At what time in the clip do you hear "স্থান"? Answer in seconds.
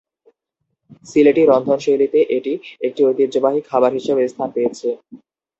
4.27-4.49